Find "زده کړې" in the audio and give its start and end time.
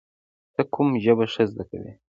1.51-1.91